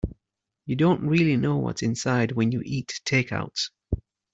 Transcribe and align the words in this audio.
You 0.65 0.75
don't 0.75 1.07
really 1.07 1.37
know 1.37 1.57
what's 1.57 1.83
inside 1.83 2.31
when 2.31 2.51
you 2.51 2.63
eat 2.65 2.99
takeouts. 3.05 3.69